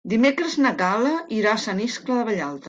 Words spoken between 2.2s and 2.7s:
de Vallalta.